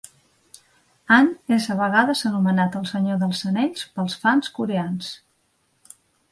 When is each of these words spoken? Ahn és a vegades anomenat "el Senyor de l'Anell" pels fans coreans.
Ahn 1.17 1.29
és 1.57 1.67
a 1.73 1.77
vegades 1.81 2.25
anomenat 2.31 2.79
"el 2.81 2.89
Senyor 2.93 3.21
de 3.25 3.29
l'Anell" 3.35 3.87
pels 4.01 4.19
fans 4.27 4.53
coreans. 4.59 5.15